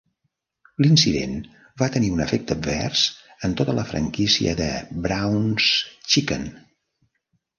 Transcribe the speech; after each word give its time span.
L'incident 0.83 1.35
va 1.81 1.89
tenir 1.95 2.07
un 2.13 2.23
efecte 2.25 2.55
advers 2.55 3.03
en 3.49 3.53
tota 3.61 3.75
la 3.81 3.85
franquícia 3.91 4.55
de 4.63 4.69
Brown's 5.05 5.69
Chicken. 6.15 6.49